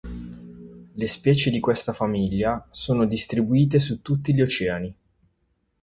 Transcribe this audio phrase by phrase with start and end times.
[0.95, 4.95] Le specie di questa famiglia sono distribuite su tutti gli oceani.